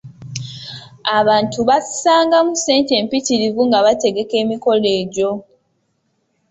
[1.17, 5.29] Abantu bassangamu ssente empitirivu nga bategeka emikolo egyo.